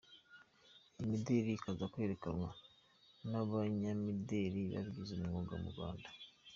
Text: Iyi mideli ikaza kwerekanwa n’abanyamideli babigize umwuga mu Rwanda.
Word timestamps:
Iyi 0.93 1.05
mideli 1.11 1.49
ikaza 1.55 1.85
kwerekanwa 1.93 2.49
n’abanyamideli 3.29 4.61
babigize 4.71 5.11
umwuga 5.17 5.53
mu 5.63 5.69
Rwanda. 5.73 6.07